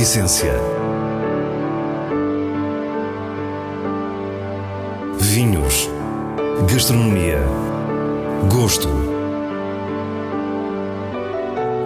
essência. 0.00 0.54
Vinhos. 5.18 5.90
Gastronomia. 6.72 7.42
Gosto. 8.50 8.88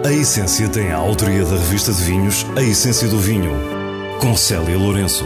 A 0.05 0.13
Essência 0.13 0.69
tem 0.69 0.91
a 0.91 0.97
autoria 0.97 1.43
da 1.43 1.57
revista 1.57 1.91
de 1.91 2.03
vinhos 2.03 2.45
A 2.55 2.61
Essência 2.61 3.09
do 3.09 3.17
Vinho, 3.17 3.51
com 4.21 4.33
Célia 4.33 4.77
Lourenço. 4.77 5.25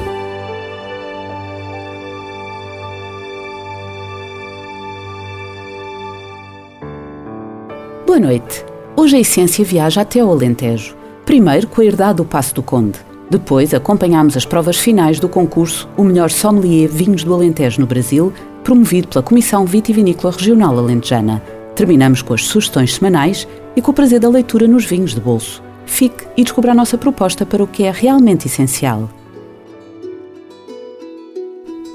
Boa 8.08 8.20
noite. 8.20 8.66
Hoje 8.96 9.18
a 9.18 9.20
Essência 9.20 9.64
viaja 9.64 10.02
até 10.02 10.22
ao 10.22 10.32
Alentejo. 10.32 10.99
Primeiro 11.30 11.68
com 11.68 11.80
a 11.80 11.86
herdade 11.86 12.16
do 12.16 12.26
Passo 12.26 12.56
do 12.56 12.64
Conde. 12.64 12.98
Depois 13.30 13.72
acompanhámos 13.72 14.36
as 14.36 14.46
provas 14.46 14.78
finais 14.78 15.20
do 15.20 15.30
concurso 15.30 15.88
O 15.96 16.04
Melhor 16.04 16.32
Sommelier 16.32 16.90
Vinhos 16.90 17.24
do 17.24 17.32
Alentejo 17.32 17.80
no 17.80 17.86
Brasil, 17.86 18.34
promovido 18.64 19.10
pela 19.10 19.22
Comissão 19.22 19.64
Vitivinícola 19.64 20.34
Regional 20.34 20.76
Alentejana. 20.76 21.40
Terminamos 21.76 22.24
com 22.24 22.34
as 22.34 22.46
sugestões 22.46 22.96
semanais 22.96 23.48
e 23.76 23.82
com 23.82 23.92
o 23.92 23.94
prazer 23.94 24.20
da 24.20 24.28
leitura 24.28 24.68
nos 24.68 24.86
vinhos 24.86 25.14
de 25.14 25.22
bolso. 25.22 25.62
Fique 25.86 26.26
e 26.36 26.44
descubra 26.44 26.72
a 26.72 26.74
nossa 26.74 26.98
proposta 26.98 27.46
para 27.46 27.64
o 27.64 27.68
que 27.68 27.84
é 27.84 27.92
realmente 27.92 28.48
essencial. 28.48 29.08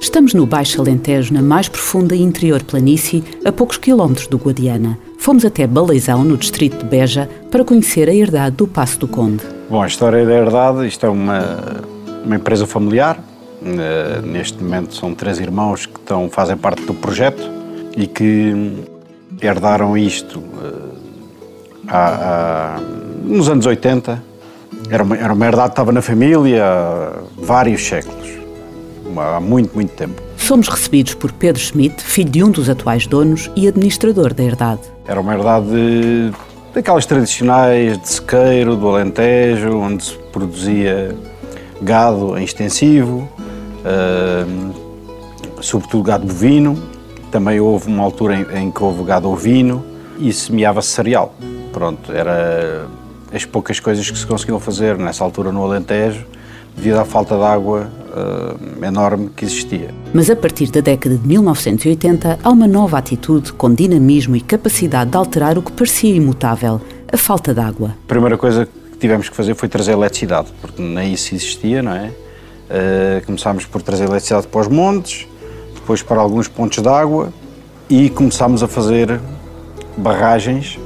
Estamos 0.01 0.33
no 0.33 0.47
Baixo 0.47 0.81
Alentejo, 0.81 1.35
na 1.35 1.43
mais 1.43 1.69
profunda 1.69 2.15
e 2.15 2.23
interior 2.23 2.63
planície, 2.63 3.25
a 3.45 3.51
poucos 3.51 3.79
quilómetros 3.79 4.29
do 4.29 4.39
Guadiana. 4.39 4.97
Fomos 5.25 5.43
até 5.43 5.67
Baleizão, 5.67 6.23
no 6.23 6.37
distrito 6.37 6.77
de 6.77 6.85
Beja, 6.85 7.31
para 7.51 7.65
conhecer 7.65 8.11
a 8.11 8.15
herdade 8.15 8.57
do 8.57 8.69
Passo 8.69 8.99
do 8.99 9.09
Conde. 9.09 9.43
Bom, 9.71 9.83
a 9.83 9.87
história 9.87 10.23
da 10.27 10.35
herdade, 10.35 10.87
isto 10.87 11.07
é 11.07 11.09
uma, 11.09 11.83
uma 12.23 12.37
empresa 12.37 12.67
familiar. 12.67 13.19
Uh, 13.63 14.21
neste 14.21 14.63
momento 14.63 14.95
são 14.95 15.15
três 15.15 15.41
irmãos 15.41 15.87
que 15.87 15.99
estão, 15.99 16.29
fazem 16.29 16.59
parte 16.59 16.83
do 16.83 16.93
projeto 16.93 17.43
e 17.97 18.07
que 18.07 18.85
herdaram 19.41 19.97
isto 19.97 20.41
uh, 20.41 20.93
há, 21.89 22.77
há, 22.77 22.81
nos 23.25 23.49
anos 23.49 23.65
80. 23.65 24.23
Era 24.91 25.03
uma, 25.03 25.17
era 25.17 25.33
uma 25.33 25.47
herdade 25.47 25.69
que 25.69 25.73
estava 25.73 25.91
na 25.91 26.03
família 26.03 26.67
há 26.67 27.23
vários 27.39 27.83
séculos, 27.83 28.29
há 29.17 29.41
muito, 29.41 29.75
muito 29.75 29.95
tempo. 29.95 30.21
Somos 30.45 30.69
recebidos 30.69 31.15
por 31.15 31.33
Pedro 31.33 31.59
Schmidt, 31.59 32.05
filho 32.05 32.29
de 32.29 32.45
um 32.45 32.51
dos 32.51 32.69
atuais 32.69 33.07
donos 33.07 33.51
e 33.57 33.67
administrador 33.67 34.35
da 34.35 34.45
herdade. 34.45 34.83
Era 35.07 35.19
uma 35.19 35.33
herdade 35.33 36.35
daquelas 36.75 37.07
tradicionais 37.07 37.97
de 37.97 38.07
sequeiro, 38.07 38.77
do 38.77 38.87
Alentejo, 38.87 39.75
onde 39.79 40.05
se 40.05 40.19
produzia 40.35 41.17
gado 41.81 42.37
em 42.37 42.45
extensivo, 42.45 43.27
uh, 43.87 45.63
sobretudo 45.63 46.03
gado 46.03 46.27
bovino. 46.27 46.77
Também 47.31 47.59
houve 47.59 47.89
uma 47.89 48.05
altura 48.05 48.37
em, 48.37 48.65
em 48.65 48.71
que 48.71 48.85
houve 48.85 49.03
gado 49.03 49.31
ovino 49.31 49.83
e 50.19 50.31
semeava-se 50.31 50.91
cereal. 50.91 51.35
Pronto, 51.73 52.13
era 52.13 52.87
as 53.33 53.47
poucas 53.47 53.81
coisas 53.81 54.11
que 54.11 54.19
se 54.19 54.27
conseguiam 54.27 54.61
fazer 54.61 54.99
nessa 54.99 55.25
altura 55.25 55.51
no 55.51 55.65
Alentejo 55.65 56.27
devido 56.77 56.99
à 56.99 57.07
falta 57.07 57.35
de 57.35 57.45
água 57.45 57.89
uh, 58.15 58.85
enorme 58.85 59.31
que 59.37 59.45
existia. 59.45 59.91
Mas 60.13 60.31
a 60.31 60.37
partir 60.37 60.71
da 60.71 60.81
década 60.81 61.17
de 61.17 61.27
1980 61.27 62.39
há 62.43 62.51
uma 62.51 62.67
nova 62.67 62.97
atitude 62.99 63.53
com 63.53 63.75
dinamismo 63.75 64.37
e 64.37 64.41
capacidade 64.41 65.11
de 65.11 65.17
alterar 65.17 65.59
o 65.59 65.63
que 65.63 65.73
parecia 65.73 66.15
imutável, 66.15 66.81
a 67.13 67.17
falta 67.17 67.53
de 67.53 67.61
água. 67.61 67.89
A 68.05 68.09
primeira 68.09 68.39
coisa 68.39 68.67
que 68.67 68.99
tivemos 68.99 69.29
que 69.29 69.37
fazer 69.37 69.55
foi 69.55 69.69
trazer 69.69 69.93
eletricidade, 69.93 70.49
porque 70.61 70.81
nem 70.81 71.13
isso 71.13 71.35
existia, 71.35 71.83
não 71.83 71.93
é? 71.93 72.11
Uh, 72.65 73.27
começámos 73.27 73.67
por 73.67 73.83
trazer 73.83 74.05
eletricidade 74.05 74.47
para 74.47 74.61
os 74.61 74.69
montes, 74.69 75.27
depois 75.75 76.03
para 76.03 76.21
alguns 76.21 76.49
pontos 76.49 76.83
de 76.83 76.89
água 76.89 77.33
e 77.91 78.09
começámos 78.09 78.63
a 78.63 78.69
fazer 78.69 79.21
barragens. 79.97 80.79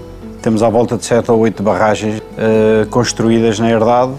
Temos 0.43 0.63
à 0.63 0.69
volta 0.69 0.97
de 0.97 1.05
7 1.05 1.31
ou 1.31 1.39
8 1.41 1.63
barragens 1.63 2.19
uh, 2.19 2.87
construídas 2.91 3.59
na 3.59 3.71
herdade 3.71 4.13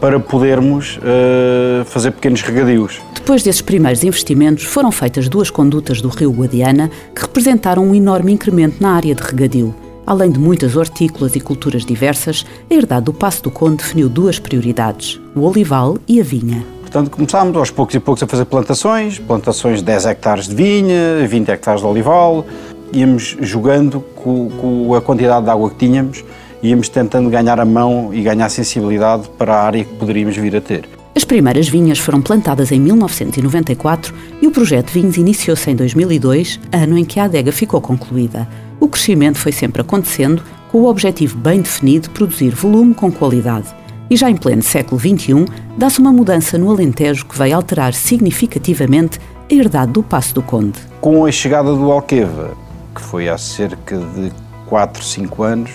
para 0.00 0.20
podermos 0.20 0.98
uh, 0.98 1.84
fazer 1.86 2.12
pequenos 2.12 2.42
regadios. 2.42 3.00
Depois 3.14 3.42
desses 3.42 3.62
primeiros 3.62 4.04
investimentos, 4.04 4.64
foram 4.64 4.92
feitas 4.92 5.28
duas 5.28 5.50
condutas 5.50 6.00
do 6.00 6.08
rio 6.08 6.30
Guadiana 6.30 6.90
que 7.14 7.22
representaram 7.22 7.84
um 7.84 7.94
enorme 7.94 8.32
incremento 8.32 8.76
na 8.80 8.90
área 8.94 9.14
de 9.14 9.22
regadio. 9.22 9.74
Além 10.06 10.30
de 10.30 10.38
muitas 10.38 10.76
hortícolas 10.76 11.34
e 11.34 11.40
culturas 11.40 11.84
diversas, 11.84 12.46
a 12.70 12.74
herdade 12.74 13.06
do 13.06 13.12
Passo 13.12 13.42
do 13.42 13.50
Conde 13.50 13.78
definiu 13.78 14.08
duas 14.08 14.38
prioridades, 14.38 15.20
o 15.34 15.40
olival 15.40 15.98
e 16.06 16.20
a 16.20 16.22
vinha. 16.22 16.64
Portanto, 16.82 17.10
começámos 17.10 17.56
aos 17.56 17.70
poucos 17.70 17.96
e 17.96 17.98
poucos 17.98 18.22
a 18.22 18.26
fazer 18.28 18.44
plantações, 18.44 19.18
plantações 19.18 19.80
de 19.80 19.84
10 19.84 20.06
hectares 20.06 20.46
de 20.46 20.54
vinha, 20.54 21.26
20 21.26 21.48
hectares 21.50 21.80
de 21.80 21.86
olival, 21.86 22.46
íamos 22.92 23.36
jogando 23.40 24.00
com, 24.14 24.48
com 24.50 24.94
a 24.94 25.00
quantidade 25.00 25.44
de 25.44 25.50
água 25.50 25.68
que 25.70 25.76
tínhamos 25.76 26.24
íamos 26.66 26.88
tentando 26.88 27.30
ganhar 27.30 27.58
a 27.60 27.64
mão 27.64 28.12
e 28.12 28.22
ganhar 28.22 28.48
sensibilidade 28.48 29.28
para 29.38 29.54
a 29.54 29.62
área 29.62 29.84
que 29.84 29.94
poderíamos 29.94 30.36
vir 30.36 30.56
a 30.56 30.60
ter. 30.60 30.88
As 31.16 31.24
primeiras 31.24 31.66
vinhas 31.66 31.98
foram 31.98 32.20
plantadas 32.20 32.70
em 32.70 32.78
1994 32.78 34.14
e 34.42 34.46
o 34.46 34.50
projeto 34.50 34.90
Vinhos 34.90 35.16
iniciou-se 35.16 35.70
em 35.70 35.74
2002, 35.74 36.60
ano 36.70 36.98
em 36.98 37.06
que 37.06 37.18
a 37.18 37.24
adega 37.24 37.50
ficou 37.50 37.80
concluída. 37.80 38.46
O 38.78 38.86
crescimento 38.86 39.38
foi 39.38 39.50
sempre 39.50 39.80
acontecendo, 39.80 40.42
com 40.70 40.82
o 40.82 40.86
objetivo 40.86 41.38
bem 41.38 41.62
definido 41.62 42.08
de 42.08 42.10
produzir 42.10 42.50
volume 42.50 42.92
com 42.92 43.10
qualidade. 43.10 43.74
E 44.10 44.16
já 44.16 44.28
em 44.28 44.36
pleno 44.36 44.62
século 44.62 45.00
XXI, 45.00 45.46
dá-se 45.78 46.00
uma 46.00 46.12
mudança 46.12 46.58
no 46.58 46.70
Alentejo 46.70 47.24
que 47.24 47.38
vai 47.38 47.50
alterar 47.50 47.94
significativamente 47.94 49.18
a 49.50 49.54
herdade 49.54 49.92
do 49.92 50.02
Passo 50.02 50.34
do 50.34 50.42
Conde. 50.42 50.78
Com 51.00 51.24
a 51.24 51.32
chegada 51.32 51.74
do 51.74 51.90
Alqueva, 51.90 52.54
que 52.94 53.00
foi 53.00 53.28
há 53.28 53.38
cerca 53.38 53.96
de 53.96 54.30
4, 54.66 55.02
5 55.02 55.42
anos, 55.42 55.70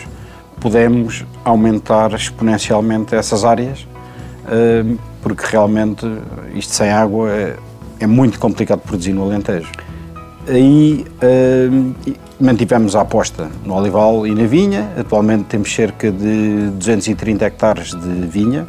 pudemos 0.61 1.25
aumentar 1.43 2.13
exponencialmente 2.13 3.15
essas 3.15 3.43
áreas, 3.43 3.85
eh, 4.47 4.85
porque 5.21 5.43
realmente 5.45 6.05
isto 6.53 6.73
sem 6.73 6.89
água 6.89 7.29
é, 7.31 7.55
é 7.99 8.07
muito 8.07 8.39
complicado 8.39 8.79
produzir 8.79 9.11
no 9.11 9.23
Alentejo. 9.23 9.71
Aí 10.47 11.05
eh, 11.21 11.69
mantivemos 12.39 12.95
a 12.95 13.01
aposta 13.01 13.49
no 13.65 13.73
olival 13.75 14.25
e 14.25 14.33
na 14.33 14.45
vinha, 14.45 14.91
atualmente 14.97 15.45
temos 15.45 15.73
cerca 15.73 16.11
de 16.11 16.69
230 16.77 17.45
hectares 17.45 17.93
de 17.93 18.27
vinha, 18.27 18.65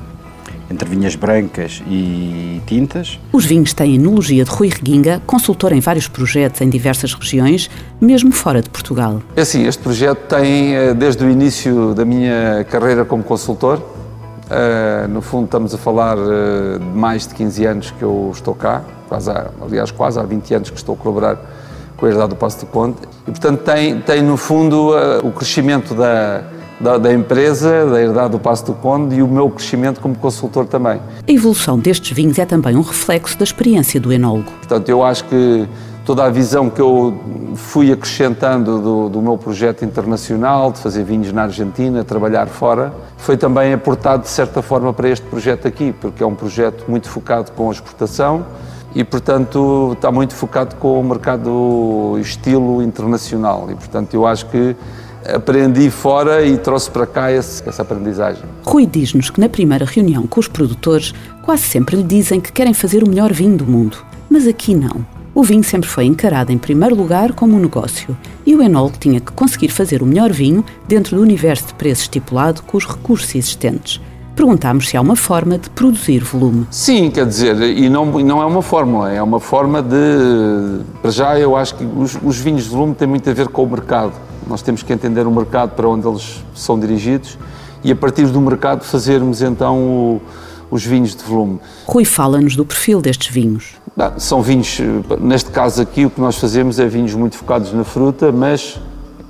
entre 0.70 0.88
vinhas 0.88 1.14
brancas 1.14 1.82
e 1.86 2.60
tintas. 2.66 3.18
Os 3.32 3.44
vinhos 3.44 3.72
têm 3.72 3.92
a 3.92 3.94
enologia 3.94 4.44
de 4.44 4.50
Rui 4.50 4.68
Reguinga, 4.68 5.20
consultor 5.26 5.72
em 5.72 5.80
vários 5.80 6.08
projetos 6.08 6.60
em 6.60 6.68
diversas 6.68 7.14
regiões, 7.14 7.70
mesmo 8.00 8.32
fora 8.32 8.62
de 8.62 8.70
Portugal. 8.70 9.22
É 9.36 9.42
assim, 9.42 9.66
este 9.66 9.82
projeto 9.82 10.26
tem, 10.28 10.74
eh, 10.74 10.94
desde 10.94 11.24
o 11.24 11.30
início 11.30 11.94
da 11.94 12.04
minha 12.04 12.64
carreira 12.70 13.04
como 13.04 13.22
consultor, 13.22 13.78
uh, 13.78 15.08
no 15.08 15.20
fundo 15.22 15.46
estamos 15.46 15.74
a 15.74 15.78
falar 15.78 16.16
uh, 16.18 16.78
de 16.78 16.98
mais 16.98 17.26
de 17.26 17.34
15 17.34 17.64
anos 17.66 17.90
que 17.90 18.02
eu 18.02 18.30
estou 18.32 18.54
cá, 18.54 18.82
quase 19.08 19.30
há, 19.30 19.50
aliás 19.60 19.90
quase 19.90 20.18
há 20.18 20.22
20 20.22 20.54
anos 20.54 20.70
que 20.70 20.76
estou 20.76 20.94
a 20.94 20.98
colaborar 20.98 21.38
com 21.96 22.06
a 22.06 22.08
Herdade 22.08 22.30
do 22.30 22.36
Passo 22.36 22.60
do 22.60 22.66
Conde, 22.66 22.96
e 23.26 23.30
portanto 23.30 23.60
tem, 23.60 24.00
tem 24.00 24.22
no 24.22 24.36
fundo 24.36 24.92
o 25.22 25.30
crescimento 25.30 25.94
da 25.94 26.42
da, 26.82 26.98
da, 26.98 27.12
empresa, 27.12 27.86
da 27.86 28.02
herdade 28.02 28.30
do 28.30 28.40
Passo 28.40 28.66
do 28.66 28.74
Conde 28.74 29.14
e 29.14 29.22
o 29.22 29.28
meu 29.28 29.48
crescimento 29.48 30.00
como 30.00 30.16
consultor 30.16 30.66
também. 30.66 31.00
A 31.26 31.32
evolução 31.32 31.78
destes 31.78 32.14
vinhos 32.14 32.38
é 32.38 32.44
também 32.44 32.76
um 32.76 32.82
reflexo 32.82 33.38
da 33.38 33.44
experiência 33.44 34.00
do 34.00 34.12
enólogo. 34.12 34.50
Portanto, 34.58 34.88
eu 34.88 35.04
acho 35.04 35.24
que 35.24 35.68
toda 36.04 36.24
a 36.24 36.28
visão 36.28 36.68
que 36.68 36.80
eu 36.80 37.16
fui 37.54 37.92
acrescentando 37.92 38.80
do, 38.80 39.08
do 39.08 39.22
meu 39.22 39.38
projeto 39.38 39.84
internacional, 39.84 40.72
de 40.72 40.80
fazer 40.80 41.04
vinhos 41.04 41.32
na 41.32 41.44
Argentina, 41.44 42.02
trabalhar 42.02 42.48
fora, 42.48 42.92
foi 43.16 43.36
também 43.36 43.72
aportado 43.72 44.24
de 44.24 44.28
certa 44.28 44.60
forma 44.60 44.92
para 44.92 45.08
este 45.08 45.24
projeto 45.26 45.68
aqui, 45.68 45.94
porque 46.00 46.24
é 46.24 46.26
um 46.26 46.34
projeto 46.34 46.84
muito 46.88 47.08
focado 47.08 47.52
com 47.52 47.68
a 47.68 47.72
exportação 47.72 48.44
e, 48.92 49.04
portanto, 49.04 49.92
está 49.92 50.10
muito 50.10 50.34
focado 50.34 50.74
com 50.76 50.98
o 50.98 51.04
mercado 51.04 52.18
estilo 52.20 52.82
internacional. 52.82 53.68
E, 53.70 53.74
portanto, 53.76 54.12
eu 54.14 54.26
acho 54.26 54.46
que 54.46 54.76
aprendi 55.26 55.90
fora 55.90 56.44
e 56.44 56.56
trouxe 56.56 56.90
para 56.90 57.06
cá 57.06 57.32
esse, 57.32 57.66
essa 57.68 57.82
aprendizagem. 57.82 58.42
Rui 58.62 58.86
diz-nos 58.86 59.30
que 59.30 59.40
na 59.40 59.48
primeira 59.48 59.84
reunião 59.84 60.26
com 60.26 60.40
os 60.40 60.48
produtores 60.48 61.14
quase 61.42 61.62
sempre 61.62 61.96
lhe 61.96 62.02
dizem 62.02 62.40
que 62.40 62.52
querem 62.52 62.74
fazer 62.74 63.02
o 63.02 63.08
melhor 63.08 63.32
vinho 63.32 63.56
do 63.56 63.66
mundo. 63.66 63.96
Mas 64.28 64.46
aqui 64.46 64.74
não. 64.74 65.04
O 65.34 65.42
vinho 65.42 65.64
sempre 65.64 65.88
foi 65.88 66.04
encarado 66.04 66.52
em 66.52 66.58
primeiro 66.58 66.94
lugar 66.94 67.32
como 67.32 67.56
um 67.56 67.60
negócio 67.60 68.16
e 68.44 68.54
o 68.54 68.62
enólogo 68.62 68.98
tinha 68.98 69.18
que 69.18 69.32
conseguir 69.32 69.68
fazer 69.68 70.02
o 70.02 70.06
melhor 70.06 70.30
vinho 70.30 70.62
dentro 70.86 71.16
do 71.16 71.22
universo 71.22 71.68
de 71.68 71.74
preço 71.74 72.02
estipulado 72.02 72.62
com 72.62 72.76
os 72.76 72.86
recursos 72.86 73.34
existentes. 73.34 73.98
Perguntámos 74.34 74.88
se 74.88 74.96
há 74.96 75.00
uma 75.00 75.16
forma 75.16 75.58
de 75.58 75.68
produzir 75.70 76.24
volume. 76.24 76.66
Sim, 76.70 77.10
quer 77.10 77.26
dizer, 77.26 77.60
e 77.60 77.88
não, 77.88 78.06
não 78.06 78.40
é 78.40 78.46
uma 78.46 78.62
fórmula, 78.62 79.12
é 79.12 79.22
uma 79.22 79.38
forma 79.38 79.82
de. 79.82 80.80
Para 81.00 81.10
já, 81.10 81.38
eu 81.38 81.56
acho 81.56 81.74
que 81.74 81.84
os, 81.84 82.18
os 82.22 82.38
vinhos 82.38 82.64
de 82.64 82.70
volume 82.70 82.94
têm 82.94 83.06
muito 83.06 83.28
a 83.28 83.32
ver 83.32 83.48
com 83.48 83.62
o 83.62 83.70
mercado. 83.70 84.12
Nós 84.46 84.62
temos 84.62 84.82
que 84.82 84.92
entender 84.92 85.26
o 85.26 85.30
mercado 85.30 85.70
para 85.76 85.88
onde 85.88 86.06
eles 86.06 86.42
são 86.54 86.78
dirigidos 86.78 87.38
e 87.84 87.92
a 87.92 87.96
partir 87.96 88.26
do 88.26 88.40
mercado 88.40 88.84
fazermos 88.84 89.42
então 89.42 89.78
o, 89.78 90.22
os 90.70 90.84
vinhos 90.84 91.14
de 91.14 91.22
volume. 91.22 91.60
Rui 91.86 92.04
fala-nos 92.04 92.56
do 92.56 92.64
perfil 92.64 93.00
destes 93.00 93.32
vinhos. 93.32 93.74
São 94.16 94.40
vinhos, 94.40 94.80
neste 95.20 95.50
caso 95.50 95.82
aqui, 95.82 96.06
o 96.06 96.10
que 96.10 96.20
nós 96.20 96.36
fazemos 96.38 96.78
é 96.78 96.86
vinhos 96.86 97.14
muito 97.14 97.36
focados 97.36 97.72
na 97.74 97.84
fruta, 97.84 98.32
mas 98.32 98.80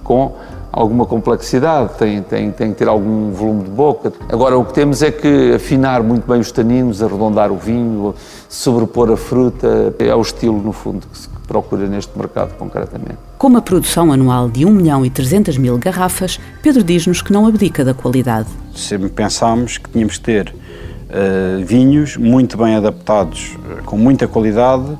com 0.05 0.37
alguma 0.73 1.05
complexidade, 1.05 1.99
tem, 1.99 2.23
tem, 2.23 2.51
tem 2.51 2.73
que 2.73 2.79
ter 2.79 2.89
algum 2.89 3.31
volume 3.31 3.65
de 3.65 3.71
boca. 3.71 4.13
Agora, 4.31 4.57
o 4.57 4.65
que 4.65 4.73
temos 4.73 5.03
é 5.03 5.11
que 5.11 5.53
afinar 5.55 6.03
muito 6.03 6.27
bem 6.27 6.41
os 6.41 6.51
taninos, 6.51 7.03
arredondar 7.03 7.53
o 7.53 7.57
vinho, 7.57 8.15
sobrepor 8.49 9.11
a 9.13 9.17
fruta, 9.17 9.95
é 9.99 10.15
o 10.15 10.23
estilo, 10.23 10.63
no 10.63 10.73
fundo, 10.73 11.07
que 11.07 11.19
se 11.19 11.29
procura 11.47 11.87
neste 11.87 12.17
mercado 12.17 12.57
concretamente. 12.57 13.19
Com 13.37 13.49
uma 13.49 13.61
produção 13.61 14.11
anual 14.11 14.49
de 14.49 14.65
1 14.65 14.71
milhão 14.71 15.05
e 15.05 15.11
300 15.11 15.59
mil 15.59 15.77
garrafas, 15.77 16.41
Pedro 16.63 16.83
diz-nos 16.83 17.21
que 17.21 17.33
não 17.33 17.47
abdica 17.47 17.85
da 17.85 17.93
qualidade. 17.93 18.49
Sempre 18.75 19.11
pensámos 19.11 19.77
que 19.77 19.91
tínhamos 19.91 20.17
que 20.17 20.25
ter 20.25 20.55
uh, 20.55 21.65
vinhos 21.65 22.17
muito 22.17 22.57
bem 22.57 22.77
adaptados, 22.77 23.57
uh, 23.57 23.85
com 23.85 23.99
muita 23.99 24.27
qualidade 24.27 24.97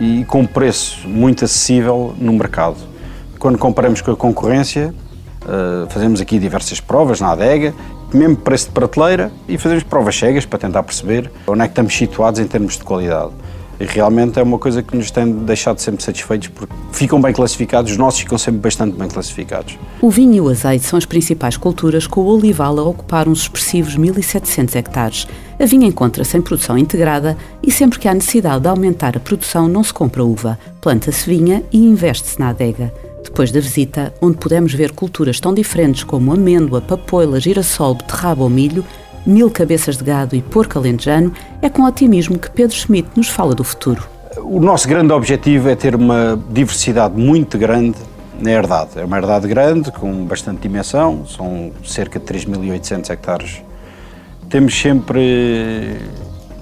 e 0.00 0.24
com 0.24 0.46
preço 0.46 1.06
muito 1.06 1.44
acessível 1.44 2.14
no 2.18 2.32
mercado. 2.32 2.76
Quando 3.38 3.58
comparamos 3.58 4.00
com 4.00 4.12
a 4.12 4.16
concorrência, 4.16 4.94
Uh, 5.42 5.88
fazemos 5.90 6.20
aqui 6.20 6.38
diversas 6.38 6.80
provas 6.80 7.20
na 7.20 7.32
adega, 7.32 7.74
mesmo 8.12 8.36
preço 8.36 8.66
de 8.66 8.72
prateleira, 8.72 9.32
e 9.48 9.56
fazemos 9.56 9.84
provas 9.84 10.16
cegas 10.16 10.44
para 10.44 10.58
tentar 10.58 10.82
perceber 10.82 11.30
onde 11.46 11.62
é 11.62 11.64
que 11.64 11.72
estamos 11.72 11.96
situados 11.96 12.40
em 12.40 12.46
termos 12.46 12.76
de 12.76 12.84
qualidade. 12.84 13.32
E 13.80 13.84
realmente 13.86 14.38
é 14.38 14.42
uma 14.42 14.58
coisa 14.58 14.82
que 14.82 14.94
nos 14.94 15.10
tem 15.10 15.32
deixado 15.32 15.78
sempre 15.78 16.02
satisfeitos 16.02 16.48
porque 16.48 16.74
ficam 16.92 17.18
bem 17.18 17.32
classificados, 17.32 17.90
os 17.90 17.96
nossos 17.96 18.20
ficam 18.20 18.36
sempre 18.36 18.60
bastante 18.60 18.94
bem 18.94 19.08
classificados. 19.08 19.78
O 20.02 20.10
vinho 20.10 20.34
e 20.34 20.40
o 20.42 20.48
azeite 20.50 20.84
são 20.84 20.98
as 20.98 21.06
principais 21.06 21.56
culturas, 21.56 22.06
com 22.06 22.20
o 22.20 22.26
olival 22.26 22.78
a 22.78 22.82
ocupar 22.82 23.26
uns 23.26 23.40
expressivos 23.40 23.96
1.700 23.96 24.76
hectares. 24.76 25.26
A 25.58 25.64
vinha 25.64 25.86
encontra-se 25.86 26.36
em 26.36 26.42
produção 26.42 26.76
integrada 26.76 27.38
e 27.62 27.70
sempre 27.70 27.98
que 27.98 28.06
há 28.06 28.12
necessidade 28.12 28.60
de 28.60 28.68
aumentar 28.68 29.16
a 29.16 29.20
produção 29.20 29.66
não 29.66 29.82
se 29.82 29.94
compra 29.94 30.22
uva, 30.22 30.58
planta-se 30.78 31.28
vinha 31.28 31.62
e 31.72 31.78
investe-se 31.78 32.38
na 32.38 32.50
adega. 32.50 32.92
Depois 33.22 33.52
da 33.52 33.60
visita, 33.60 34.12
onde 34.20 34.38
pudemos 34.38 34.72
ver 34.72 34.92
culturas 34.92 35.38
tão 35.38 35.52
diferentes 35.52 36.04
como 36.04 36.32
amêndoa, 36.32 36.80
papoila, 36.80 37.40
girassol, 37.40 37.94
beterraba 37.94 38.42
ou 38.42 38.50
milho, 38.50 38.84
mil 39.26 39.50
cabeças 39.50 39.96
de 39.96 40.04
gado 40.04 40.34
e 40.34 40.42
porco 40.42 40.78
alentejano, 40.78 41.32
é 41.60 41.68
com 41.68 41.82
otimismo 41.82 42.38
que 42.38 42.50
Pedro 42.50 42.74
Schmidt 42.74 43.08
nos 43.16 43.28
fala 43.28 43.54
do 43.54 43.62
futuro. 43.62 44.02
O 44.38 44.60
nosso 44.60 44.88
grande 44.88 45.12
objetivo 45.12 45.68
é 45.68 45.76
ter 45.76 45.94
uma 45.94 46.42
diversidade 46.50 47.16
muito 47.16 47.58
grande 47.58 47.98
na 48.40 48.50
herdade. 48.50 48.90
É 48.96 49.04
uma 49.04 49.18
herdade 49.18 49.46
grande, 49.46 49.92
com 49.92 50.24
bastante 50.24 50.60
dimensão, 50.60 51.26
são 51.26 51.70
cerca 51.84 52.18
de 52.18 52.24
3.800 52.24 53.10
hectares. 53.10 53.62
Temos 54.48 54.78
sempre 54.78 55.96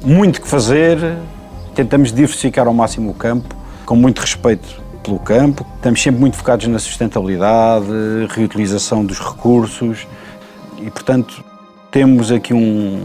muito 0.05 0.41
que 0.41 0.49
fazer, 0.49 0.99
tentamos 1.75 2.13
diversificar 2.13 2.67
ao 2.67 2.75
máximo 2.75 3.11
o 3.11 3.15
campo, 3.15 3.55
com 3.87 3.95
muito 3.95 4.19
respeito 4.21 4.88
pelo 5.09 5.19
campo. 5.19 5.67
Estamos 5.77 6.03
sempre 6.03 6.21
muito 6.21 6.37
focados 6.37 6.67
na 6.67 6.79
sustentabilidade, 6.79 7.87
reutilização 8.29 9.05
dos 9.05 9.19
recursos 9.19 10.07
e, 10.79 10.91
portanto, 10.91 11.43
temos 11.91 12.31
aqui 12.31 12.53
um, 12.53 13.01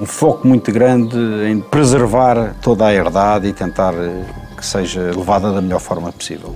um 0.00 0.04
foco 0.04 0.46
muito 0.46 0.72
grande 0.72 1.16
em 1.48 1.60
preservar 1.60 2.56
toda 2.60 2.86
a 2.86 2.92
herdade 2.92 3.46
e 3.46 3.52
tentar 3.52 3.94
eh, 3.94 4.24
que 4.56 4.66
seja 4.66 5.12
levada 5.16 5.52
da 5.52 5.60
melhor 5.60 5.80
forma 5.80 6.10
possível. 6.10 6.54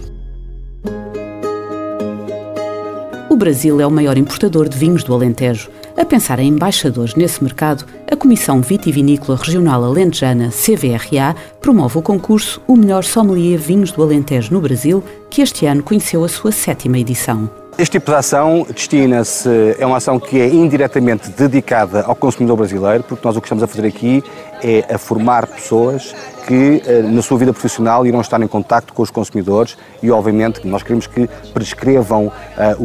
O 3.29 3.37
Brasil 3.37 3.81
é 3.81 3.87
o 3.87 3.91
maior 3.91 4.19
importador 4.19 4.69
de 4.69 4.77
vinhos 4.77 5.05
do 5.05 5.15
Alentejo. 5.15 5.71
A 5.97 6.05
pensar 6.05 6.39
em 6.39 6.49
embaixadores 6.49 7.15
nesse 7.15 7.43
mercado, 7.43 7.85
a 8.11 8.17
Comissão 8.17 8.61
Vitivinícola 8.61 9.37
Regional 9.37 9.85
Alentejana, 9.85 10.51
CVRA, 10.51 11.35
promove 11.61 11.99
o 11.99 12.03
concurso 12.03 12.61
O 12.67 12.77
Melhor 12.77 13.05
Sommelier 13.05 13.59
Vinhos 13.59 13.93
do 13.93 14.03
Alentejo 14.03 14.55
no 14.55 14.61
Brasil, 14.61 15.03
que 15.29 15.43
este 15.43 15.67
ano 15.67 15.83
conheceu 15.83 16.25
a 16.25 16.29
sua 16.29 16.53
sétima 16.53 16.99
edição. 16.99 17.51
Este 17.79 17.93
tipo 17.93 18.11
de 18.11 18.17
ação 18.17 18.67
destina-se, 18.69 19.49
é 19.79 19.87
uma 19.87 19.97
ação 19.97 20.21
que 20.21 20.39
é 20.39 20.47
indiretamente 20.49 21.31
dedicada 21.31 22.03
ao 22.03 22.15
consumidor 22.15 22.59
brasileiro, 22.59 23.03
porque 23.03 23.27
nós 23.27 23.37
o 23.37 23.41
que 23.41 23.47
estamos 23.47 23.63
a 23.65 23.67
fazer 23.67 23.87
aqui 23.87 24.23
é 24.63 24.95
a 24.95 24.99
formar 24.99 25.47
pessoas 25.47 26.15
que 26.47 26.83
eh, 26.85 27.03
na 27.03 27.23
sua 27.23 27.39
vida 27.39 27.53
profissional 27.53 28.07
irão 28.07 28.21
estar 28.21 28.41
em 28.43 28.49
contacto 28.49 28.93
com 28.93 29.03
os 29.03 29.11
consumidores 29.11 29.79
e 30.03 30.11
obviamente 30.11 30.67
nós 30.67 30.83
queremos 30.83 31.07
que 31.07 31.29
prescrevam 31.55 32.27
uh, 32.27 32.33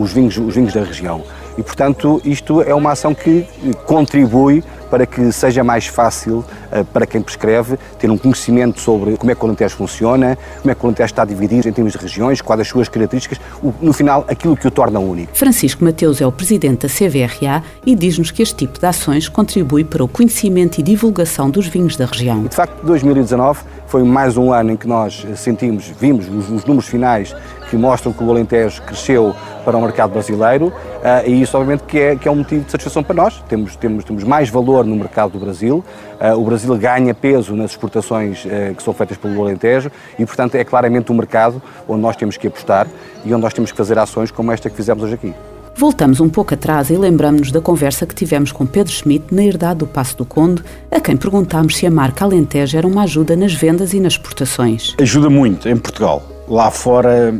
os, 0.01 0.13
vinhos, 0.13 0.37
os 0.37 0.55
vinhos 0.55 0.73
da 0.73 0.83
região. 0.83 1.23
E, 1.57 1.63
portanto, 1.63 2.21
isto 2.25 2.61
é 2.61 2.73
uma 2.73 2.91
ação 2.91 3.13
que 3.13 3.47
contribui 3.85 4.63
para 4.89 5.05
que 5.05 5.31
seja 5.31 5.63
mais 5.63 5.87
fácil 5.87 6.45
uh, 6.71 6.85
para 6.85 7.05
quem 7.05 7.21
prescreve 7.21 7.77
ter 7.99 8.09
um 8.09 8.17
conhecimento 8.17 8.79
sobre 8.79 9.17
como 9.17 9.31
é 9.31 9.35
que 9.35 9.41
o 9.41 9.45
Alentejo 9.45 9.75
funciona, 9.75 10.37
como 10.61 10.71
é 10.71 10.75
que 10.75 10.83
o 10.83 10.87
Alentejo 10.87 11.05
está 11.05 11.25
dividido 11.25 11.67
em 11.67 11.71
termos 11.71 11.93
de 11.93 11.99
regiões, 11.99 12.41
quais 12.41 12.61
as 12.61 12.67
suas 12.67 12.89
características, 12.89 13.39
no 13.81 13.93
final, 13.93 14.25
aquilo 14.27 14.55
que 14.55 14.67
o 14.67 14.71
torna 14.71 14.99
único. 14.99 15.35
Francisco 15.35 15.83
Mateus 15.83 16.21
é 16.21 16.27
o 16.27 16.31
presidente 16.31 16.87
da 16.87 16.89
CVRA 16.89 17.63
e 17.85 17.95
diz-nos 17.95 18.31
que 18.31 18.41
este 18.41 18.55
tipo 18.55 18.79
de 18.79 18.85
ações 18.85 19.29
contribui 19.29 19.83
para 19.83 20.03
o 20.03 20.07
conhecimento 20.07 20.79
e 20.79 20.83
divulgação 20.83 21.49
dos 21.49 21.67
vinhos 21.67 21.95
da 21.95 22.05
região. 22.05 22.43
De 22.43 22.55
facto, 22.55 22.85
2019 22.85 23.61
foi 23.87 24.03
mais 24.03 24.35
um 24.35 24.51
ano 24.51 24.71
em 24.71 24.75
que 24.75 24.87
nós 24.87 25.25
sentimos, 25.35 25.85
vimos 25.99 26.27
os, 26.27 26.49
os 26.49 26.65
números 26.65 26.87
finais 26.87 27.35
que 27.69 27.77
mostram 27.77 28.11
que 28.11 28.23
o 28.23 28.29
Alentejo 28.29 28.81
cresceu 28.81 29.35
para 29.63 29.77
o 29.77 29.81
mercado 29.81 30.11
brasileiro 30.11 30.67
uh, 30.67 31.27
e 31.27 31.41
isso 31.41 31.57
obviamente 31.57 31.83
que 31.83 31.97
é, 31.97 32.15
que 32.15 32.27
é 32.27 32.31
um 32.31 32.35
motivo 32.35 32.65
de 32.65 32.71
satisfação 32.71 33.03
para 33.03 33.15
nós. 33.15 33.43
Temos, 33.47 33.75
temos, 33.75 34.03
temos 34.03 34.23
mais 34.23 34.49
valor 34.49 34.74
no 34.83 34.95
mercado 34.95 35.31
do 35.31 35.39
Brasil, 35.39 35.83
uh, 36.19 36.39
o 36.39 36.43
Brasil 36.43 36.75
ganha 36.77 37.13
peso 37.13 37.55
nas 37.55 37.71
exportações 37.71 38.43
uh, 38.45 38.75
que 38.75 38.83
são 38.83 38.93
feitas 38.93 39.17
pelo 39.17 39.41
Alentejo 39.41 39.91
e 40.19 40.25
portanto 40.25 40.55
é 40.55 40.63
claramente 40.63 41.11
um 41.11 41.15
mercado 41.15 41.61
onde 41.87 42.01
nós 42.01 42.15
temos 42.15 42.35
que 42.35 42.47
apostar 42.47 42.87
e 43.23 43.33
onde 43.33 43.41
nós 43.41 43.53
temos 43.53 43.71
que 43.71 43.77
fazer 43.77 43.97
ações 43.97 44.31
como 44.31 44.51
esta 44.51 44.69
que 44.69 44.75
fizemos 44.75 45.03
hoje 45.03 45.13
aqui. 45.13 45.33
Voltamos 45.77 46.19
um 46.21 46.29
pouco 46.29 46.53
atrás 46.53 46.89
e 46.89 46.95
lembramos-nos 46.95 47.51
da 47.51 47.59
conversa 47.59 48.05
que 48.05 48.15
tivemos 48.15 48.51
com 48.51 48.65
Pedro 48.65 48.93
Schmidt 48.93 49.33
na 49.33 49.43
herdade 49.43 49.79
do 49.79 49.87
Passo 49.87 50.17
do 50.17 50.25
Conde, 50.25 50.63
a 50.89 51.01
quem 51.01 51.17
perguntámos 51.17 51.75
se 51.75 51.85
a 51.85 51.91
marca 51.91 52.23
Alentejo 52.23 52.77
era 52.77 52.87
uma 52.87 53.03
ajuda 53.03 53.35
nas 53.35 53.53
vendas 53.53 53.93
e 53.93 53.99
nas 53.99 54.13
exportações. 54.13 54.95
Ajuda 54.99 55.29
muito 55.29 55.67
em 55.67 55.75
Portugal. 55.75 56.23
Lá 56.47 56.71
fora 56.71 57.33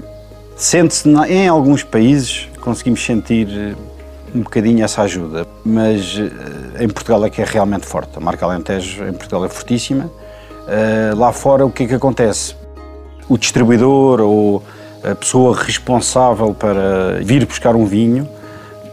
Sente-se 0.56 1.10
em 1.10 1.48
alguns 1.50 1.84
países, 1.84 2.48
conseguimos 2.62 3.04
sentir 3.04 3.48
eh, 3.52 3.76
um 4.36 4.42
bocadinho 4.42 4.84
essa 4.84 5.02
ajuda, 5.02 5.48
mas 5.64 6.20
eh, 6.20 6.84
em 6.84 6.90
Portugal 6.90 7.24
é 7.26 7.30
que 7.30 7.42
é 7.42 7.46
realmente 7.46 7.86
forte. 7.86 8.18
A 8.18 8.20
marca 8.20 8.46
Alentejo 8.46 9.04
em 9.06 9.14
Portugal 9.14 9.46
é 9.46 9.50
fortíssima. 9.50 10.12
Eh, 10.68 11.14
lá 11.16 11.32
fora, 11.32 11.66
o 11.66 11.72
que 11.72 11.84
é 11.84 11.88
que 11.88 11.94
acontece? 11.94 12.56
O 13.30 13.38
distribuidor 13.38 14.22
ou 14.22 14.62
a 15.04 15.16
pessoa 15.16 15.56
responsável 15.56 16.54
para 16.54 17.20
vir 17.22 17.46
buscar 17.46 17.76
um 17.76 17.86
vinho 17.86 18.28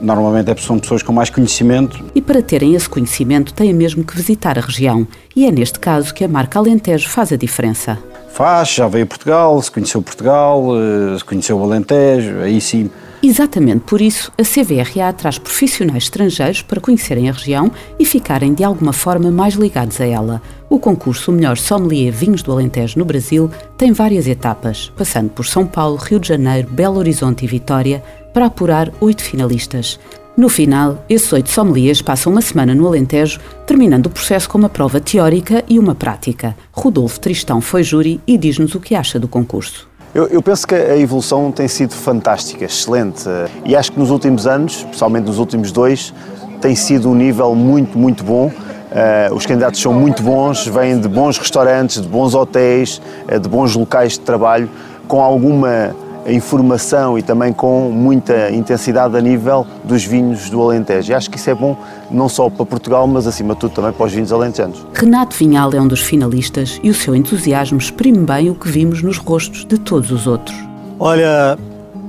normalmente 0.00 0.50
é 0.50 0.56
são 0.56 0.78
pessoas 0.78 1.02
com 1.02 1.12
mais 1.12 1.30
conhecimento. 1.30 2.04
E 2.14 2.20
para 2.20 2.42
terem 2.42 2.74
esse 2.74 2.88
conhecimento, 2.88 3.54
têm 3.54 3.72
mesmo 3.72 4.04
que 4.04 4.16
visitar 4.16 4.58
a 4.58 4.60
região. 4.60 5.06
E 5.34 5.46
é 5.46 5.50
neste 5.50 5.78
caso 5.78 6.12
que 6.12 6.24
a 6.24 6.28
marca 6.28 6.58
Alentejo 6.58 7.08
faz 7.08 7.32
a 7.32 7.36
diferença 7.36 7.98
faz, 8.32 8.70
já 8.70 8.88
veio 8.88 9.04
a 9.04 9.06
Portugal, 9.06 9.60
se 9.60 9.70
conheceu 9.70 10.02
Portugal, 10.02 10.64
eh, 10.76 11.18
se 11.18 11.24
conheceu 11.24 11.58
o 11.58 11.62
Alentejo, 11.62 12.40
aí 12.40 12.60
sim. 12.60 12.90
Exatamente 13.24 13.84
por 13.86 14.00
isso, 14.00 14.32
a 14.36 14.42
CVRA 14.42 15.12
traz 15.12 15.38
profissionais 15.38 16.02
estrangeiros 16.02 16.60
para 16.60 16.80
conhecerem 16.80 17.30
a 17.30 17.32
região 17.32 17.70
e 17.96 18.04
ficarem 18.04 18.52
de 18.52 18.64
alguma 18.64 18.92
forma 18.92 19.30
mais 19.30 19.54
ligados 19.54 20.00
a 20.00 20.04
ela. 20.04 20.42
O 20.68 20.76
concurso 20.80 21.30
Melhor 21.30 21.56
Sommelier 21.56 22.12
Vinhos 22.12 22.42
do 22.42 22.50
Alentejo 22.50 22.98
no 22.98 23.04
Brasil 23.04 23.48
tem 23.78 23.92
várias 23.92 24.26
etapas, 24.26 24.92
passando 24.96 25.30
por 25.30 25.46
São 25.46 25.64
Paulo, 25.64 25.96
Rio 25.96 26.18
de 26.18 26.28
Janeiro, 26.28 26.68
Belo 26.68 26.98
Horizonte 26.98 27.44
e 27.44 27.48
Vitória, 27.48 28.02
para 28.34 28.46
apurar 28.46 28.92
oito 29.00 29.22
finalistas. 29.22 30.00
No 30.36 30.48
final, 30.48 31.04
esses 31.08 31.32
oito 31.32 31.50
sommeliers 31.50 32.02
passam 32.02 32.32
uma 32.32 32.40
semana 32.40 32.74
no 32.74 32.88
Alentejo, 32.88 33.38
terminando 33.66 34.06
o 34.06 34.10
processo 34.10 34.48
com 34.48 34.58
uma 34.58 34.68
prova 34.68 34.98
teórica 34.98 35.62
e 35.68 35.78
uma 35.78 35.94
prática. 35.94 36.56
Rodolfo 36.72 37.20
Tristão 37.20 37.60
foi 37.60 37.84
júri 37.84 38.20
e 38.26 38.36
diz-nos 38.36 38.74
o 38.74 38.80
que 38.80 38.96
acha 38.96 39.20
do 39.20 39.28
concurso. 39.28 39.91
Eu, 40.14 40.26
eu, 40.26 40.42
penso 40.42 40.66
que 40.66 40.74
a 40.74 40.98
evolução 40.98 41.50
tem 41.50 41.66
sido 41.66 41.94
fantástica, 41.94 42.66
excelente. 42.66 43.24
E 43.64 43.74
acho 43.74 43.92
que 43.92 43.98
nos 43.98 44.10
últimos 44.10 44.46
anos, 44.46 44.76
especialmente 44.76 45.24
nos 45.24 45.38
últimos 45.38 45.72
dois, 45.72 46.12
tem 46.60 46.76
sido 46.76 47.08
um 47.08 47.14
nível 47.14 47.54
muito, 47.54 47.96
muito 47.96 48.22
bom. 48.22 48.48
Uh, 48.48 49.34
os 49.34 49.46
candidatos 49.46 49.80
são 49.80 49.94
muito 49.94 50.22
bons, 50.22 50.66
vêm 50.66 51.00
de 51.00 51.08
bons 51.08 51.38
restaurantes, 51.38 52.02
de 52.02 52.06
bons 52.06 52.34
hotéis, 52.34 53.00
uh, 53.26 53.40
de 53.40 53.48
bons 53.48 53.74
locais 53.74 54.12
de 54.12 54.20
trabalho, 54.20 54.68
com 55.08 55.22
alguma 55.22 55.96
informação 56.26 57.18
e 57.18 57.22
também 57.22 57.52
com 57.52 57.90
muita 57.90 58.50
intensidade 58.50 59.16
a 59.16 59.20
nível 59.20 59.66
dos 59.84 60.04
vinhos 60.04 60.48
do 60.50 60.60
Alentejo. 60.62 61.12
E 61.12 61.14
acho 61.14 61.30
que 61.30 61.36
isso 61.36 61.50
é 61.50 61.54
bom 61.54 61.76
não 62.10 62.28
só 62.28 62.48
para 62.48 62.64
Portugal, 62.64 63.06
mas 63.06 63.26
acima 63.26 63.54
de 63.54 63.60
tudo 63.60 63.72
também 63.74 63.92
para 63.92 64.06
os 64.06 64.12
vinhos 64.12 64.32
alentejanos. 64.32 64.86
Renato 64.94 65.36
Vinhal 65.36 65.72
é 65.72 65.80
um 65.80 65.88
dos 65.88 66.00
finalistas 66.00 66.78
e 66.82 66.90
o 66.90 66.94
seu 66.94 67.14
entusiasmo 67.14 67.78
exprime 67.78 68.18
bem 68.18 68.50
o 68.50 68.54
que 68.54 68.68
vimos 68.68 69.02
nos 69.02 69.16
rostos 69.16 69.64
de 69.64 69.78
todos 69.78 70.10
os 70.10 70.26
outros. 70.26 70.56
Olha, 70.98 71.58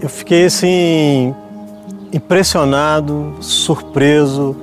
eu 0.01 0.09
fiquei 0.09 0.45
assim 0.45 1.33
impressionado, 2.11 3.33
surpreso, 3.39 4.55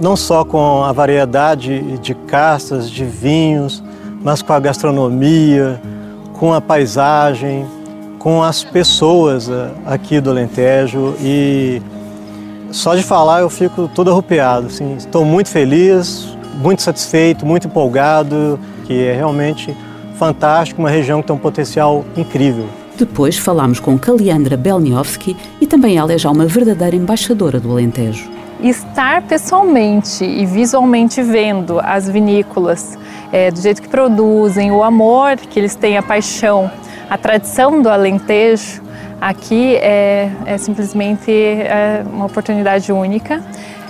não 0.00 0.16
só 0.16 0.44
com 0.44 0.82
a 0.82 0.92
variedade 0.92 1.98
de 1.98 2.14
castas, 2.14 2.90
de 2.90 3.04
vinhos, 3.04 3.82
mas 4.22 4.42
com 4.42 4.52
a 4.52 4.58
gastronomia, 4.58 5.80
com 6.34 6.52
a 6.52 6.60
paisagem, 6.60 7.66
com 8.18 8.42
as 8.42 8.64
pessoas 8.64 9.48
eh, 9.48 9.70
aqui 9.86 10.20
do 10.20 10.30
Alentejo 10.30 11.14
e 11.20 11.80
só 12.70 12.94
de 12.94 13.02
falar 13.02 13.40
eu 13.40 13.50
fico 13.50 13.88
todo 13.88 14.10
arrupiado. 14.10 14.66
Assim. 14.66 14.96
Estou 14.96 15.24
muito 15.24 15.48
feliz, 15.48 16.36
muito 16.56 16.82
satisfeito, 16.82 17.46
muito 17.46 17.68
empolgado, 17.68 18.58
que 18.84 19.04
é 19.04 19.14
realmente 19.14 19.76
fantástico, 20.18 20.82
uma 20.82 20.90
região 20.90 21.20
que 21.20 21.28
tem 21.28 21.36
um 21.36 21.38
potencial 21.38 22.04
incrível. 22.16 22.66
Depois 22.98 23.38
falámos 23.38 23.78
com 23.78 23.96
Kaliandra 23.96 24.56
Belniowski 24.56 25.36
e 25.60 25.66
também 25.66 25.96
ela 25.96 26.12
é 26.12 26.18
já 26.18 26.30
uma 26.30 26.46
verdadeira 26.46 26.96
embaixadora 26.96 27.60
do 27.60 27.70
Alentejo. 27.70 28.28
Estar 28.60 29.22
pessoalmente 29.22 30.24
e 30.24 30.44
visualmente 30.44 31.22
vendo 31.22 31.78
as 31.78 32.08
vinícolas, 32.08 32.98
é, 33.30 33.52
do 33.52 33.60
jeito 33.60 33.80
que 33.80 33.88
produzem, 33.88 34.72
o 34.72 34.82
amor 34.82 35.36
que 35.36 35.60
eles 35.60 35.76
têm, 35.76 35.96
a 35.96 36.02
paixão, 36.02 36.68
a 37.08 37.16
tradição 37.16 37.80
do 37.80 37.88
Alentejo, 37.88 38.82
aqui 39.20 39.76
é, 39.76 40.30
é 40.46 40.58
simplesmente 40.58 41.30
é 41.30 42.04
uma 42.12 42.26
oportunidade 42.26 42.92
única. 42.92 43.42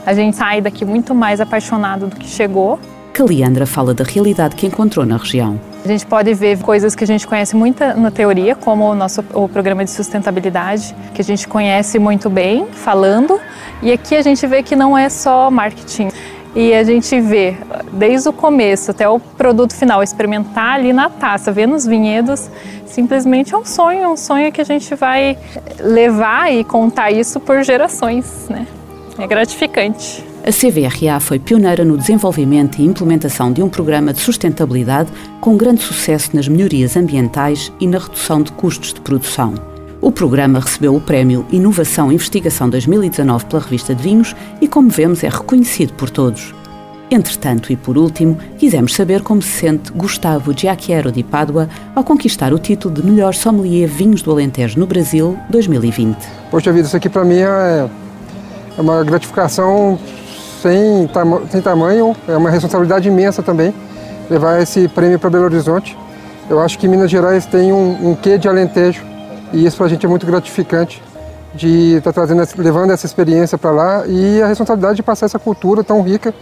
A 0.07 0.15
gente 0.15 0.37
sai 0.37 0.61
daqui 0.61 0.85
muito 0.85 1.15
mais 1.15 1.41
apaixonado 1.41 2.07
do 2.07 2.17
que 2.17 2.29
chegou. 2.29 2.79
Caliandra 3.13 3.67
fala 3.67 3.93
da 3.93 4.05
realidade 4.05 4.55
que 4.55 4.67
encontrou 4.67 5.05
na 5.05 5.17
região. 5.17 5.59
A 5.85 5.89
gente 5.89 6.07
pode 6.07 6.33
ver 6.35 6.59
coisas 6.59 6.95
que 6.95 7.03
a 7.03 7.07
gente 7.07 7.27
conhece 7.27 7.57
muito 7.57 7.83
na 7.97 8.11
teoria, 8.11 8.55
como 8.55 8.85
o 8.85 8.95
nosso 8.95 9.25
o 9.35 9.49
programa 9.49 9.85
de 9.85 9.91
sustentabilidade, 9.91 10.95
que 11.15 11.21
a 11.21 11.25
gente 11.25 11.49
conhece 11.49 11.99
muito 11.99 12.31
bem, 12.31 12.67
falando, 12.73 13.41
e 13.83 13.91
aqui 13.91 14.15
a 14.15 14.23
gente 14.23 14.47
vê 14.47 14.63
que 14.63 14.77
não 14.77 14.97
é 14.97 15.09
só 15.09 15.51
marketing. 15.51 16.09
E 16.55 16.73
a 16.75 16.83
gente 16.83 17.21
vê, 17.21 17.57
desde 17.93 18.29
o 18.29 18.33
começo 18.33 18.91
até 18.91 19.09
o 19.09 19.21
produto 19.21 19.75
final, 19.75 20.03
experimentar 20.03 20.75
ali 20.75 20.93
na 20.93 21.09
taça, 21.11 21.53
ver 21.53 21.69
nos 21.69 21.87
vinhedos, 21.87 22.51
simplesmente 22.91 23.55
é 23.55 23.59
um 23.59 23.65
sonho, 23.65 24.11
um 24.11 24.17
sonho 24.17 24.51
que 24.53 24.61
a 24.61 24.65
gente 24.65 24.95
vai 24.95 25.37
levar 25.79 26.53
e 26.53 26.65
contar 26.65 27.11
isso 27.11 27.39
por 27.41 27.63
gerações, 27.63 28.47
né? 28.49 28.67
É 29.19 29.27
gratificante. 29.27 30.25
A 30.45 30.51
CVRA 30.51 31.21
foi 31.21 31.39
pioneira 31.39 31.85
no 31.85 31.99
desenvolvimento 31.99 32.79
e 32.79 32.85
implementação 32.85 33.53
de 33.53 33.63
um 33.63 33.69
programa 33.69 34.13
de 34.13 34.21
sustentabilidade 34.21 35.13
com 35.41 35.57
grande 35.57 35.83
sucesso 35.83 36.35
nas 36.35 36.49
melhorias 36.49 36.97
ambientais 36.97 37.73
e 37.81 37.87
na 37.87 37.99
redução 37.99 38.41
de 38.41 38.53
custos 38.53 38.95
de 38.95 39.01
produção. 39.01 39.55
O 40.01 40.13
programa 40.13 40.61
recebeu 40.61 40.95
o 40.95 41.01
prémio 41.01 41.45
Inovação 41.51 42.11
e 42.11 42.15
Investigação 42.15 42.71
2019 42.71 43.47
pela 43.47 43.63
revista 43.63 43.95
de 43.95 44.03
Vinhos 44.03 44.35
e, 44.61 44.69
como 44.69 44.89
vemos, 44.89 45.25
é 45.25 45.29
reconhecido 45.29 45.93
por 45.95 46.09
todos. 46.09 46.55
Entretanto, 47.11 47.73
e 47.73 47.77
por 47.77 47.97
último, 47.97 48.37
quisemos 48.59 48.95
saber 48.95 49.23
como 49.23 49.41
se 49.41 49.49
sente 49.49 49.91
Gustavo 49.93 50.53
Giacchiero 50.53 51.11
di 51.11 51.23
Pádua 51.23 51.67
ao 51.95 52.05
conquistar 52.05 52.53
o 52.53 52.59
título 52.59 52.95
de 52.95 53.03
melhor 53.03 53.33
sommelier 53.35 53.89
vinhos 53.89 54.21
do 54.21 54.31
Alentejo 54.31 54.79
no 54.79 54.87
Brasil 54.87 55.39
2020. 55.49 56.19
Poxa 56.51 56.71
vida, 56.71 56.87
isso 56.87 56.97
aqui 56.97 57.09
para 57.09 57.25
mim 57.25 57.39
é, 57.39 57.89
é 58.77 58.81
uma 58.81 59.03
gratificação 59.05 59.99
sem, 60.61 61.09
sem 61.51 61.63
tamanho, 61.63 62.15
é 62.29 62.37
uma 62.37 62.51
responsabilidade 62.51 63.09
imensa 63.09 63.43
também 63.43 63.73
levar 64.29 64.61
esse 64.61 64.87
prêmio 64.89 65.19
para 65.19 65.31
Belo 65.31 65.45
Horizonte. 65.45 65.97
Eu 66.51 66.61
acho 66.61 66.79
que 66.79 66.87
Minas 66.87 67.11
Gerais 67.11 67.47
tem 67.47 67.73
um, 67.73 68.11
um 68.11 68.15
quê 68.15 68.37
de 68.37 68.49
Alentejo 68.49 69.03
e 69.53 69.65
isso 69.65 69.79
para 69.79 69.87
a 69.87 69.89
gente 69.89 70.05
é 70.05 70.09
muito 70.09 70.27
gratificante 70.27 71.03
de 71.55 71.97
estar 71.97 72.13
tá 72.13 72.27
trazendo, 72.27 72.47
levando 72.59 72.93
essa 72.93 73.07
experiência 73.07 73.57
para 73.57 73.71
lá 73.71 74.07
e 74.07 74.43
a 74.43 74.47
responsabilidade 74.47 74.97
de 74.97 75.03
passar 75.03 75.27
essa 75.27 75.39
cultura 75.39 75.83
tão 75.83 76.03
rica 76.03 76.35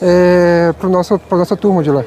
é, 0.00 0.72
para 0.78 0.88
a 0.88 1.36
nossa 1.36 1.56
turma 1.56 1.82
de 1.82 1.90
lá. 1.90 2.04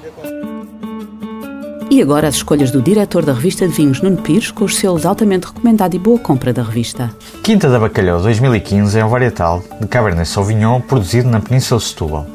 E 1.90 2.02
agora 2.02 2.28
as 2.28 2.36
escolhas 2.36 2.72
do 2.72 2.82
diretor 2.82 3.24
da 3.24 3.32
revista 3.32 3.68
de 3.68 3.74
vinhos, 3.74 4.02
Nuno 4.02 4.18
Pires, 4.18 4.50
com 4.50 4.66
os 4.66 4.76
selos 4.76 5.06
altamente 5.06 5.48
recomendado 5.48 5.94
e 5.94 6.00
boa 6.00 6.18
compra 6.18 6.52
da 6.52 6.64
revista. 6.64 7.12
Quinta 7.44 7.70
da 7.70 7.80
Bacalhau 7.80 8.20
2015 8.22 9.00
é 9.00 9.06
um 9.06 9.08
varietal 9.08 9.62
de 9.80 9.88
Cabernet 9.88 10.28
Sauvignon 10.28 10.82
produzido 10.82 11.30
na 11.30 11.40
Península 11.40 11.80
de 11.80 11.86
Setúbal. 11.86 12.26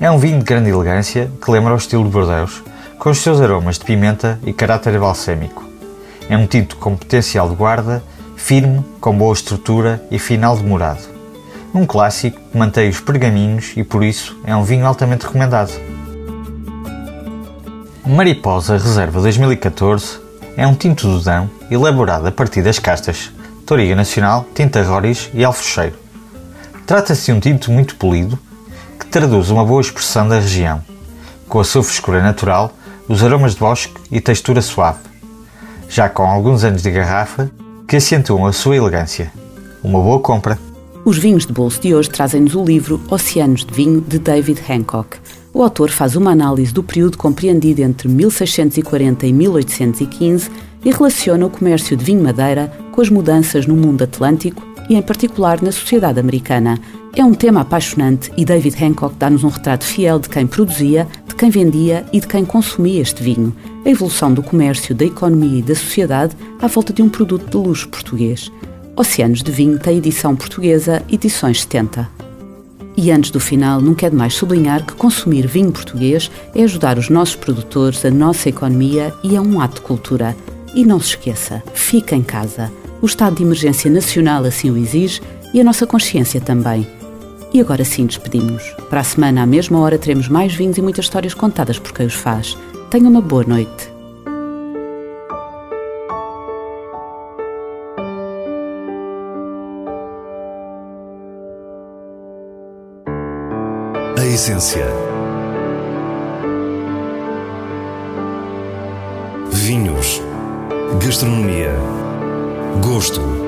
É 0.00 0.10
um 0.10 0.18
vinho 0.18 0.38
de 0.38 0.44
grande 0.44 0.70
elegância 0.70 1.30
que 1.44 1.50
lembra 1.50 1.74
o 1.74 1.76
estilo 1.76 2.02
de 2.04 2.10
Bordeaux, 2.10 2.62
com 2.98 3.10
os 3.10 3.18
seus 3.18 3.40
aromas 3.40 3.78
de 3.78 3.84
pimenta 3.84 4.38
e 4.44 4.54
caráter 4.54 4.98
balsâmico. 4.98 5.68
É 6.28 6.36
um 6.36 6.46
tinto 6.46 6.76
com 6.76 6.96
potencial 6.96 7.48
de 7.48 7.56
guarda, 7.56 8.02
firme, 8.38 8.82
com 9.00 9.18
boa 9.18 9.34
estrutura 9.34 10.02
e 10.10 10.18
final 10.18 10.56
demorado. 10.56 11.02
Um 11.74 11.84
clássico 11.84 12.40
que 12.40 12.56
mantém 12.56 12.88
os 12.88 13.00
pergaminhos 13.00 13.72
e 13.76 13.84
por 13.84 14.02
isso 14.02 14.38
é 14.44 14.56
um 14.56 14.64
vinho 14.64 14.86
altamente 14.86 15.26
recomendado. 15.26 15.72
Mariposa 18.06 18.78
Reserva 18.78 19.20
2014 19.20 20.18
é 20.56 20.66
um 20.66 20.74
tinto 20.74 21.06
do 21.06 21.20
Dão 21.20 21.50
elaborado 21.70 22.26
a 22.26 22.32
partir 22.32 22.62
das 22.62 22.78
castas 22.78 23.30
Toriga 23.66 23.94
Nacional, 23.94 24.46
Tinta 24.54 24.82
Roriz 24.82 25.28
e 25.34 25.44
Alfrocheiro. 25.44 25.96
Trata-se 26.86 27.26
de 27.26 27.32
um 27.32 27.40
tinto 27.40 27.70
muito 27.70 27.96
polido 27.96 28.38
que 28.98 29.06
traduz 29.06 29.50
uma 29.50 29.64
boa 29.64 29.82
expressão 29.82 30.26
da 30.26 30.36
região, 30.36 30.82
com 31.46 31.60
a 31.60 31.64
sua 31.64 31.82
frescura 31.82 32.22
natural, 32.22 32.72
os 33.06 33.22
aromas 33.22 33.52
de 33.52 33.60
bosque 33.60 33.92
e 34.10 34.22
textura 34.22 34.62
suave 34.62 35.08
já 35.88 36.08
com 36.08 36.22
alguns 36.22 36.64
anos 36.64 36.82
de 36.82 36.90
garrafa, 36.90 37.50
que 37.88 37.96
acentuam 37.96 38.44
a 38.44 38.52
sua 38.52 38.76
elegância. 38.76 39.32
Uma 39.82 39.98
boa 39.98 40.20
compra. 40.20 40.58
Os 41.06 41.16
vinhos 41.16 41.46
de 41.46 41.54
bolso 41.54 41.80
de 41.80 41.94
hoje 41.94 42.10
trazem-nos 42.10 42.54
o 42.54 42.62
livro 42.62 43.00
Oceanos 43.08 43.64
de 43.64 43.72
Vinho, 43.72 44.02
de 44.02 44.18
David 44.18 44.60
Hancock. 44.68 45.16
O 45.54 45.62
autor 45.62 45.88
faz 45.88 46.14
uma 46.14 46.32
análise 46.32 46.70
do 46.70 46.82
período 46.82 47.16
compreendido 47.16 47.80
entre 47.80 48.06
1640 48.06 49.26
e 49.26 49.32
1815 49.32 50.50
e 50.84 50.90
relaciona 50.90 51.46
o 51.46 51.50
comércio 51.50 51.96
de 51.96 52.04
vinho 52.04 52.22
madeira 52.22 52.70
com 52.92 53.00
as 53.00 53.08
mudanças 53.08 53.66
no 53.66 53.74
mundo 53.74 54.04
atlântico 54.04 54.62
e, 54.90 54.94
em 54.94 55.00
particular, 55.00 55.62
na 55.62 55.72
sociedade 55.72 56.20
americana. 56.20 56.78
É 57.16 57.24
um 57.24 57.32
tema 57.32 57.62
apaixonante 57.62 58.30
e 58.36 58.44
David 58.44 58.84
Hancock 58.84 59.16
dá-nos 59.18 59.44
um 59.44 59.48
retrato 59.48 59.84
fiel 59.84 60.18
de 60.18 60.28
quem 60.28 60.46
produzia, 60.46 61.08
quem 61.38 61.50
vendia 61.50 62.04
e 62.12 62.18
de 62.20 62.26
quem 62.26 62.44
consumia 62.44 63.00
este 63.00 63.22
vinho 63.22 63.54
a 63.84 63.88
evolução 63.88 64.34
do 64.34 64.42
comércio, 64.42 64.92
da 64.92 65.04
economia 65.04 65.60
e 65.60 65.62
da 65.62 65.74
sociedade 65.74 66.36
à 66.60 66.66
volta 66.66 66.92
de 66.92 67.00
um 67.00 67.08
produto 67.08 67.48
de 67.48 67.56
luxo 67.56 67.88
português. 67.88 68.50
Oceanos 68.96 69.42
de 69.42 69.52
Vinho 69.52 69.78
tem 69.78 69.98
edição 69.98 70.34
portuguesa, 70.34 71.00
edições 71.08 71.62
70. 71.62 72.10
E 72.96 73.12
antes 73.12 73.30
do 73.30 73.38
final, 73.38 73.80
não 73.80 73.94
quero 73.94 74.16
mais 74.16 74.34
sublinhar 74.34 74.84
que 74.84 74.94
consumir 74.94 75.46
vinho 75.46 75.70
português 75.70 76.28
é 76.52 76.64
ajudar 76.64 76.98
os 76.98 77.08
nossos 77.08 77.36
produtores, 77.36 78.04
a 78.04 78.10
nossa 78.10 78.48
economia 78.48 79.14
e 79.22 79.36
é 79.36 79.40
um 79.40 79.60
ato 79.60 79.76
de 79.76 79.82
cultura. 79.82 80.36
E 80.74 80.84
não 80.84 80.98
se 80.98 81.10
esqueça, 81.10 81.62
fica 81.72 82.16
em 82.16 82.22
casa. 82.22 82.70
O 83.00 83.06
estado 83.06 83.36
de 83.36 83.44
emergência 83.44 83.88
nacional 83.88 84.44
assim 84.44 84.70
o 84.70 84.76
exige 84.76 85.22
e 85.54 85.60
a 85.60 85.64
nossa 85.64 85.86
consciência 85.86 86.40
também. 86.40 86.97
E 87.52 87.60
agora 87.60 87.84
sim 87.84 88.06
despedimos. 88.06 88.62
Para 88.90 89.00
a 89.00 89.04
semana, 89.04 89.42
à 89.42 89.46
mesma 89.46 89.80
hora, 89.80 89.98
teremos 89.98 90.28
mais 90.28 90.54
vinhos 90.54 90.76
e 90.76 90.82
muitas 90.82 91.06
histórias 91.06 91.34
contadas 91.34 91.78
por 91.78 91.92
quem 91.92 92.06
os 92.06 92.14
faz. 92.14 92.56
Tenha 92.90 93.08
uma 93.08 93.20
boa 93.20 93.44
noite. 93.44 93.92
A 104.18 104.26
essência. 104.26 104.86
Vinhos. 109.50 110.20
Gastronomia. 111.00 111.74
Gosto. 112.82 113.47